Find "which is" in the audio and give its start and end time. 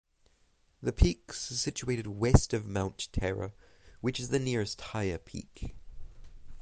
3.99-4.29